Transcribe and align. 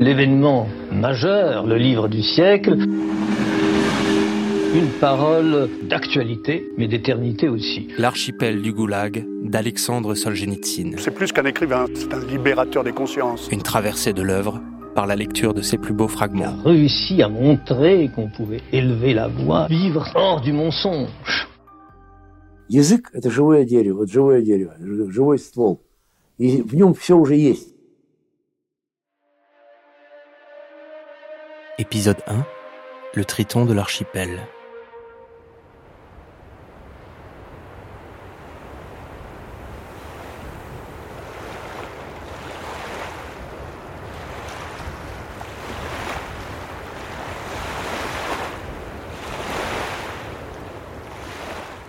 l'événement 0.00 0.68
majeur, 0.92 1.66
le 1.66 1.76
livre 1.76 2.08
du 2.08 2.22
siècle, 2.22 2.76
une 4.74 4.88
parole 5.00 5.68
d'actualité, 5.88 6.68
mais 6.76 6.86
d'éternité 6.86 7.48
aussi. 7.48 7.88
L'archipel 7.96 8.60
du 8.60 8.72
Goulag 8.72 9.24
d'Alexandre 9.42 10.14
Solzhenitsyn. 10.14 10.96
C'est 10.98 11.14
plus 11.14 11.32
qu'un 11.32 11.44
écrivain, 11.44 11.86
c'est 11.94 12.12
un 12.12 12.24
libérateur 12.24 12.84
des 12.84 12.92
consciences. 12.92 13.48
Une 13.50 13.62
traversée 13.62 14.12
de 14.12 14.22
l'œuvre 14.22 14.60
par 14.94 15.06
la 15.06 15.16
lecture 15.16 15.54
de 15.54 15.62
ses 15.62 15.78
plus 15.78 15.94
beaux 15.94 16.08
fragments. 16.08 16.54
Il 16.64 16.68
a 16.68 16.70
réussi 16.70 17.22
à 17.22 17.28
montrer 17.28 18.10
qu'on 18.14 18.28
pouvait 18.28 18.62
élever 18.72 19.14
la 19.14 19.28
voix, 19.28 19.66
vivre 19.68 20.06
hors 20.14 20.40
du 20.40 20.52
mensonge. 20.52 21.48
Язык – 22.68 23.12
это 23.12 23.30
живое 23.30 23.64
дерево, 23.64 23.98
вот 23.98 24.10
живое 24.10 24.42
дерево, 24.42 24.74
живой 24.80 25.38
ствол. 25.38 25.80
И 26.38 26.62
в 26.62 26.74
нем 26.74 26.94
все 26.94 27.16
уже 27.16 27.36
есть. 27.36 27.76
Épisode 31.81 32.21
1 32.27 32.45
Le 33.15 33.25
triton 33.25 33.65
de 33.65 33.73
l'archipel. 33.73 34.39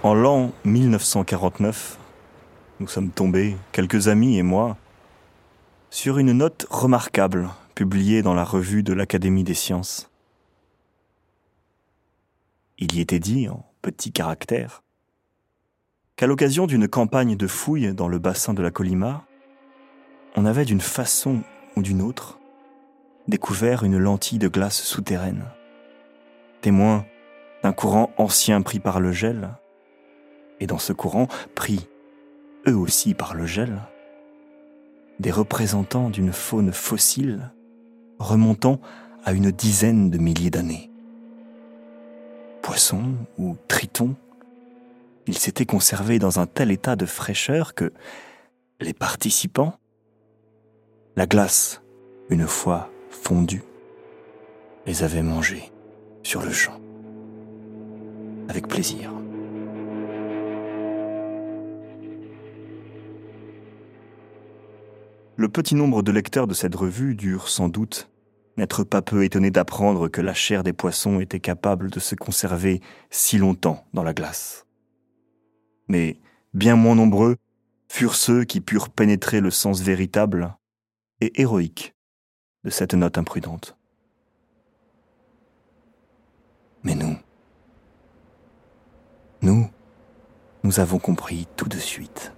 En 0.02 0.14
l'an 0.14 0.52
1949, 0.64 1.98
nous 2.80 2.88
sommes 2.88 3.10
tombés, 3.10 3.58
quelques 3.72 4.08
amis 4.08 4.38
et 4.38 4.42
moi, 4.42 4.78
sur 5.90 6.16
une 6.16 6.32
note 6.32 6.66
remarquable 6.70 7.50
publiée 7.82 8.22
dans 8.22 8.34
la 8.34 8.44
revue 8.44 8.84
de 8.84 8.92
l'Académie 8.92 9.42
des 9.42 9.54
sciences. 9.54 10.08
Il 12.78 12.94
y 12.94 13.00
était 13.00 13.18
dit, 13.18 13.48
en 13.48 13.66
petits 13.82 14.12
caractères, 14.12 14.84
qu'à 16.14 16.28
l'occasion 16.28 16.68
d'une 16.68 16.86
campagne 16.86 17.34
de 17.34 17.48
fouilles 17.48 17.92
dans 17.92 18.06
le 18.06 18.20
bassin 18.20 18.54
de 18.54 18.62
la 18.62 18.70
Colima, 18.70 19.26
on 20.36 20.44
avait 20.44 20.64
d'une 20.64 20.80
façon 20.80 21.42
ou 21.74 21.82
d'une 21.82 22.02
autre 22.02 22.38
découvert 23.26 23.82
une 23.82 23.98
lentille 23.98 24.38
de 24.38 24.46
glace 24.46 24.80
souterraine, 24.80 25.46
témoin 26.60 27.04
d'un 27.64 27.72
courant 27.72 28.12
ancien 28.16 28.62
pris 28.62 28.78
par 28.78 29.00
le 29.00 29.10
gel, 29.10 29.56
et 30.60 30.68
dans 30.68 30.78
ce 30.78 30.92
courant, 30.92 31.26
pris 31.56 31.88
eux 32.68 32.76
aussi 32.76 33.14
par 33.14 33.34
le 33.34 33.44
gel, 33.44 33.80
des 35.18 35.32
représentants 35.32 36.10
d'une 36.10 36.32
faune 36.32 36.70
fossile 36.70 37.50
remontant 38.22 38.80
à 39.24 39.32
une 39.32 39.50
dizaine 39.50 40.10
de 40.10 40.18
milliers 40.18 40.50
d'années. 40.50 40.90
Poissons 42.62 43.14
ou 43.38 43.56
tritons, 43.68 44.14
ils 45.26 45.38
s'étaient 45.38 45.66
conservés 45.66 46.18
dans 46.18 46.40
un 46.40 46.46
tel 46.46 46.70
état 46.70 46.96
de 46.96 47.06
fraîcheur 47.06 47.74
que 47.74 47.92
les 48.80 48.94
participants, 48.94 49.74
la 51.16 51.26
glace, 51.26 51.82
une 52.30 52.46
fois 52.46 52.90
fondue, 53.10 53.64
les 54.86 55.02
avaient 55.02 55.22
mangés 55.22 55.70
sur 56.22 56.42
le 56.42 56.52
champ, 56.52 56.80
avec 58.48 58.66
plaisir. 58.68 59.12
Le 65.36 65.48
petit 65.48 65.74
nombre 65.74 66.02
de 66.02 66.12
lecteurs 66.12 66.46
de 66.46 66.54
cette 66.54 66.74
revue 66.74 67.14
dure 67.14 67.48
sans 67.48 67.68
doute 67.68 68.11
n'être 68.56 68.84
pas 68.84 69.02
peu 69.02 69.24
étonné 69.24 69.50
d'apprendre 69.50 70.08
que 70.08 70.20
la 70.20 70.34
chair 70.34 70.62
des 70.62 70.72
poissons 70.72 71.20
était 71.20 71.40
capable 71.40 71.90
de 71.90 72.00
se 72.00 72.14
conserver 72.14 72.80
si 73.10 73.38
longtemps 73.38 73.84
dans 73.94 74.02
la 74.02 74.14
glace. 74.14 74.66
Mais 75.88 76.20
bien 76.54 76.76
moins 76.76 76.94
nombreux 76.94 77.36
furent 77.88 78.14
ceux 78.14 78.44
qui 78.44 78.60
purent 78.60 78.90
pénétrer 78.90 79.40
le 79.40 79.50
sens 79.50 79.80
véritable 79.80 80.56
et 81.20 81.40
héroïque 81.40 81.94
de 82.64 82.70
cette 82.70 82.94
note 82.94 83.18
imprudente. 83.18 83.76
Mais 86.84 86.94
nous, 86.94 87.16
nous, 89.40 89.70
nous 90.62 90.80
avons 90.80 90.98
compris 90.98 91.46
tout 91.56 91.68
de 91.68 91.76
suite. 91.76 92.32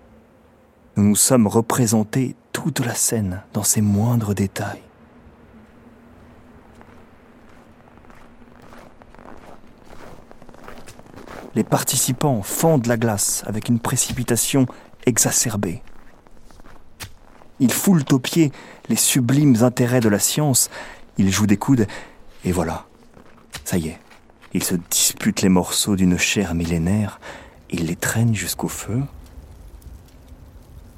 Nous 0.97 1.05
nous 1.05 1.17
sommes 1.17 1.47
représentés 1.47 2.37
toute 2.53 2.81
la 2.81 2.95
scène 2.95 3.43
dans 3.53 3.63
ses 3.63 3.81
moindres 3.81 4.35
détails. 4.35 4.83
Les 11.55 11.65
participants 11.65 12.43
fendent 12.43 12.87
la 12.87 12.97
glace 12.97 13.45
avec 13.47 13.69
une 13.69 13.79
précipitation 13.79 14.67
exacerbée. 15.07 15.83
Ils 17.61 17.73
foulent 17.73 18.05
aux 18.11 18.19
pieds 18.19 18.51
les 18.89 18.97
sublimes 18.97 19.63
intérêts 19.63 20.01
de 20.01 20.09
la 20.09 20.19
science, 20.19 20.71
ils 21.17 21.31
jouent 21.31 21.47
des 21.47 21.57
coudes, 21.57 21.87
et 22.45 22.51
voilà, 22.51 22.87
ça 23.65 23.79
y 23.79 23.89
est, 23.89 23.99
ils 24.53 24.65
se 24.65 24.75
disputent 24.91 25.43
les 25.43 25.49
morceaux 25.49 25.95
d'une 25.95 26.19
chair 26.19 26.55
millénaire, 26.55 27.21
ils 27.71 27.87
les 27.87 27.97
traînent 27.97 28.35
jusqu'au 28.35 28.69
feu. 28.69 29.03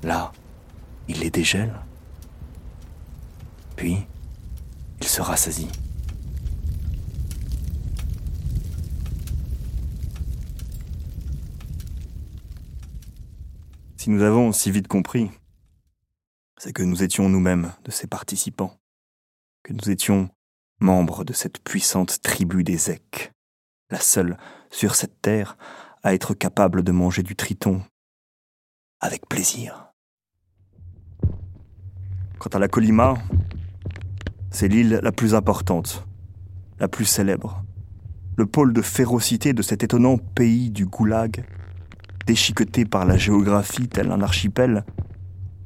Là, 0.02 0.32
il 1.08 1.20
les 1.20 1.30
dégèle, 1.30 1.74
puis 3.76 3.98
il 5.00 5.06
se 5.06 5.20
rassasie. 5.20 5.68
Nous 14.08 14.22
avons 14.22 14.52
si 14.52 14.70
vite 14.70 14.86
compris, 14.86 15.32
c'est 16.58 16.72
que 16.72 16.84
nous 16.84 17.02
étions 17.02 17.28
nous-mêmes 17.28 17.72
de 17.84 17.90
ces 17.90 18.06
participants, 18.06 18.78
que 19.64 19.72
nous 19.72 19.90
étions 19.90 20.30
membres 20.78 21.24
de 21.24 21.32
cette 21.32 21.58
puissante 21.58 22.22
tribu 22.22 22.62
des 22.62 22.92
Ecs, 22.92 23.32
la 23.90 23.98
seule 23.98 24.36
sur 24.70 24.94
cette 24.94 25.20
terre 25.22 25.58
à 26.04 26.14
être 26.14 26.34
capable 26.34 26.84
de 26.84 26.92
manger 26.92 27.24
du 27.24 27.34
triton 27.34 27.82
avec 29.00 29.28
plaisir. 29.28 29.92
Quant 32.38 32.50
à 32.50 32.60
la 32.60 32.68
Colima, 32.68 33.14
c'est 34.52 34.68
l'île 34.68 35.00
la 35.02 35.10
plus 35.10 35.34
importante, 35.34 36.06
la 36.78 36.86
plus 36.86 37.06
célèbre, 37.06 37.64
le 38.36 38.46
pôle 38.46 38.72
de 38.72 38.82
férocité 38.82 39.52
de 39.52 39.62
cet 39.62 39.82
étonnant 39.82 40.16
pays 40.16 40.70
du 40.70 40.86
goulag, 40.86 41.44
déchiqueté 42.26 42.84
par 42.84 43.04
la 43.06 43.16
géographie 43.16 43.88
tel 43.88 44.10
un 44.10 44.20
archipel, 44.20 44.84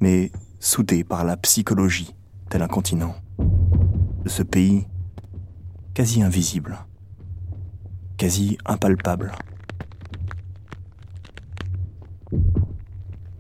mais 0.01 0.31
soudé 0.59 1.05
par 1.05 1.25
la 1.25 1.39
psychologie 1.39 2.15
tel 2.51 2.61
un 2.63 2.69
continent, 2.69 3.17
de 3.39 4.29
ce 4.29 4.43
pays 4.43 4.87
quasi 5.95 6.23
invisible, 6.23 6.79
quasi 8.19 8.59
impalpable. 8.67 9.33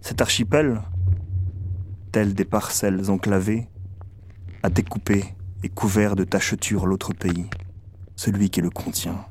Cet 0.00 0.22
archipel, 0.22 0.80
tel 2.12 2.34
des 2.34 2.46
parcelles 2.46 3.10
enclavées, 3.10 3.68
a 4.62 4.70
découpé 4.70 5.24
et 5.62 5.68
couvert 5.68 6.16
de 6.16 6.24
tachetures 6.24 6.86
l'autre 6.86 7.12
pays, 7.12 7.50
celui 8.16 8.48
qui 8.48 8.62
le 8.62 8.70
contient. 8.70 9.26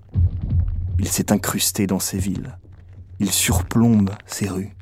Il 0.99 1.07
s'est 1.07 1.31
incrusté 1.31 1.87
dans 1.87 1.99
ses 1.99 2.19
villes, 2.19 2.57
il 3.19 3.31
surplombe 3.31 4.11
ses 4.25 4.49
rues. 4.49 4.75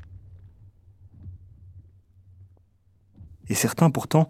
Et 3.49 3.55
certains 3.55 3.89
pourtant 3.89 4.29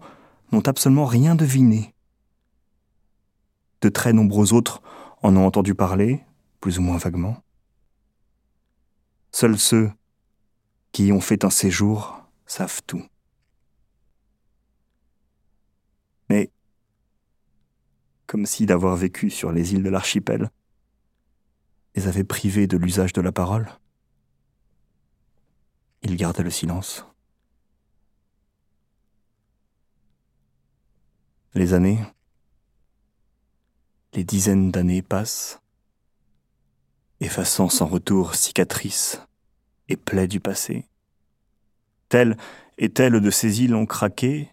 n'ont 0.52 0.66
absolument 0.66 1.04
rien 1.04 1.34
deviné. 1.34 1.94
De 3.80 3.88
très 3.88 4.12
nombreux 4.12 4.52
autres 4.52 4.82
en 5.22 5.36
ont 5.36 5.46
entendu 5.46 5.74
parler, 5.74 6.24
plus 6.60 6.78
ou 6.78 6.82
moins 6.82 6.96
vaguement. 6.96 7.42
Seuls 9.30 9.58
ceux 9.58 9.90
qui 10.92 11.06
y 11.06 11.12
ont 11.12 11.20
fait 11.20 11.44
un 11.44 11.50
séjour 11.50 12.24
savent 12.46 12.82
tout. 12.86 13.04
Mais, 16.30 16.50
comme 18.26 18.46
si 18.46 18.66
d'avoir 18.66 18.96
vécu 18.96 19.30
sur 19.30 19.52
les 19.52 19.74
îles 19.74 19.82
de 19.82 19.90
l'archipel 19.90 20.50
les 21.94 22.06
avait 22.06 22.24
privés 22.24 22.66
de 22.66 22.76
l'usage 22.76 23.12
de 23.12 23.20
la 23.20 23.32
parole, 23.32 23.68
ils 26.02 26.16
gardaient 26.16 26.42
le 26.42 26.50
silence. 26.50 27.04
Les 31.54 31.74
années, 31.74 31.98
les 34.14 34.24
dizaines 34.24 34.70
d'années 34.70 35.02
passent, 35.02 35.60
effaçant 37.20 37.68
sans 37.68 37.86
retour 37.86 38.34
cicatrices 38.34 39.20
et 39.88 39.96
plaies 39.96 40.28
du 40.28 40.40
passé. 40.40 40.86
Telles 42.08 42.36
et 42.78 42.90
telles 42.90 43.20
de 43.20 43.30
ces 43.30 43.62
îles 43.62 43.74
ont 43.74 43.86
craqué, 43.86 44.50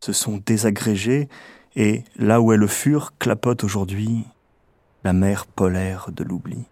se 0.00 0.12
sont 0.12 0.36
désagrégées 0.38 1.28
Et 1.74 2.04
là 2.16 2.40
où 2.40 2.52
elles 2.52 2.68
furent, 2.68 3.18
clapote 3.18 3.62
aujourd'hui 3.62 4.24
la 5.04 5.12
mer 5.12 5.46
polaire 5.46 6.10
de 6.10 6.24
l'oubli. 6.24 6.64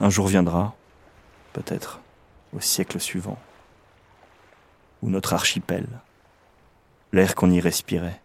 Un 0.00 0.08
jour 0.08 0.28
viendra, 0.28 0.74
peut-être 1.52 2.00
au 2.54 2.60
siècle 2.60 2.98
suivant, 2.98 3.38
où 5.02 5.10
notre 5.10 5.34
archipel, 5.34 5.86
l'air 7.12 7.34
qu'on 7.34 7.50
y 7.50 7.60
respirait, 7.60 8.20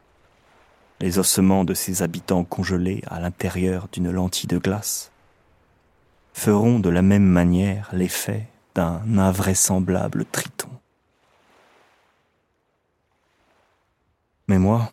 les 1.01 1.19
ossements 1.19 1.66
de 1.66 1.74
ses 1.74 2.01
habitants 2.01 2.45
congelés 2.45 3.04
à 3.07 3.19
l'intérieur 3.19 3.89
d'une 3.92 4.10
lentille 4.10 4.48
de 4.48 4.57
glace, 4.57 5.12
feront 6.33 6.80
de 6.80 6.89
la 6.89 7.01
même 7.01 7.25
manière 7.25 7.89
l'effet 7.92 8.48
d'un 8.74 9.18
invraisemblable 9.18 10.25
triton. 10.25 10.69
Mais 14.48 14.60
moi, 14.60 14.92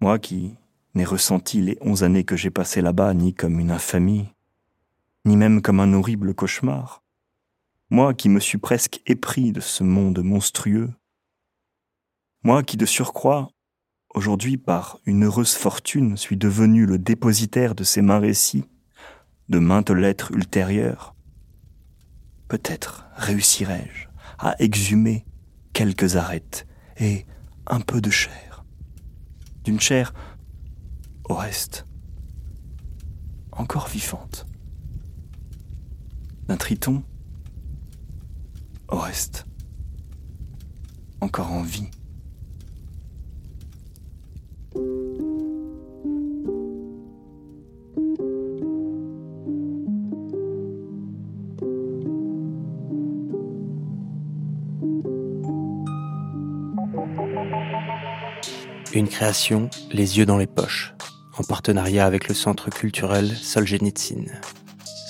moi 0.00 0.18
qui 0.18 0.54
n'ai 0.94 1.04
ressenti 1.04 1.60
les 1.60 1.76
onze 1.80 2.04
années 2.04 2.24
que 2.24 2.36
j'ai 2.36 2.50
passées 2.50 2.80
là-bas 2.80 3.14
ni 3.14 3.34
comme 3.34 3.58
une 3.60 3.70
infamie, 3.70 4.28
ni 5.24 5.36
même 5.36 5.62
comme 5.62 5.80
un 5.80 5.92
horrible 5.92 6.34
cauchemar, 6.34 7.02
moi 7.90 8.14
qui 8.14 8.28
me 8.28 8.40
suis 8.40 8.58
presque 8.58 9.00
épris 9.06 9.52
de 9.52 9.60
ce 9.60 9.84
monde 9.84 10.22
monstrueux, 10.22 10.90
moi 12.42 12.62
qui 12.62 12.76
de 12.76 12.86
surcroît 12.86 13.48
aujourd'hui, 14.14 14.56
par 14.56 15.00
une 15.06 15.24
heureuse 15.24 15.54
fortune, 15.54 16.16
suis 16.16 16.36
devenu 16.36 16.86
le 16.86 16.98
dépositaire 16.98 17.74
de 17.74 17.84
ces 17.84 18.00
mains 18.00 18.20
récits, 18.20 18.64
de 19.48 19.58
maintes 19.58 19.90
lettres 19.90 20.30
ultérieures. 20.32 21.14
Peut-être 22.48 23.06
réussirai-je 23.16 24.08
à 24.38 24.54
exhumer 24.60 25.24
quelques 25.72 26.16
arêtes 26.16 26.66
et 26.98 27.26
un 27.66 27.80
peu 27.80 28.00
de 28.00 28.10
chair. 28.10 28.64
D'une 29.64 29.80
chair, 29.80 30.14
au 31.28 31.34
reste, 31.34 31.86
encore 33.52 33.88
vivante. 33.88 34.46
D'un 36.48 36.56
triton, 36.56 37.02
au 38.88 38.98
reste, 38.98 39.46
encore 41.20 41.52
en 41.52 41.62
vie. 41.62 41.88
Une 58.94 59.08
création 59.08 59.70
Les 59.90 60.18
yeux 60.18 60.26
dans 60.26 60.36
les 60.36 60.46
poches, 60.46 60.94
en 61.36 61.42
partenariat 61.42 62.06
avec 62.06 62.28
le 62.28 62.34
Centre 62.34 62.70
culturel 62.70 63.34
Solzhenitsyn. 63.36 64.26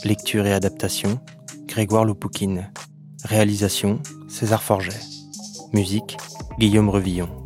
Lecture 0.05 0.47
et 0.47 0.53
adaptation, 0.53 1.21
Grégoire 1.67 2.05
Loupoukine. 2.05 2.71
Réalisation, 3.25 4.01
César 4.29 4.63
Forget. 4.63 5.01
Musique, 5.73 6.17
Guillaume 6.59 6.89
Revillon. 6.89 7.44